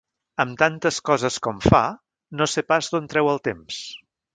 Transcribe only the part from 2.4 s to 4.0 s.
no sé pas d'on treu el temps.